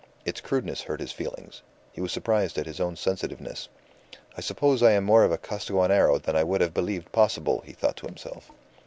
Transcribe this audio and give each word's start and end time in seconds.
Its 0.25 0.41
crudeness 0.41 0.81
hurt 0.81 0.99
his 0.99 1.11
feelings. 1.11 1.61
He 1.91 2.01
was 2.01 2.11
surprised 2.11 2.57
at 2.57 2.65
his 2.65 2.79
own 2.79 2.95
sensitiveness. 2.95 3.69
"I 4.35 4.41
suppose 4.41 4.81
I 4.81 4.93
am 4.93 5.03
more 5.03 5.23
of 5.23 5.31
a 5.31 5.37
Costaguanero 5.37 6.17
than 6.17 6.35
I 6.35 6.43
would 6.43 6.61
have 6.61 6.73
believed 6.73 7.11
possible," 7.11 7.61
he 7.67 7.73
thought 7.73 7.97
to 7.97 8.07
himself. 8.07 8.49